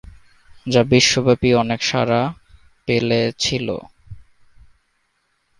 যা 0.65 0.81
বিশ্বব্যাপী 0.91 1.49
অনেক 1.53 1.79
সাড়া 1.83 2.21
পেলে 2.87 3.21
ছিল। 3.39 3.67